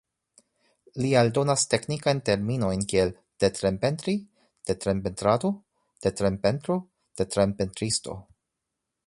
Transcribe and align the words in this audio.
Li 1.03 1.09
aldonas 1.19 1.65
teknikajn 1.73 2.21
terminojn 2.29 2.85
kiel 2.93 3.11
detrem-pentri, 3.45 4.17
detrem-pentrado, 4.71 5.53
detrem-pentro, 6.09 6.81
detrem-pentristo. 7.23 8.19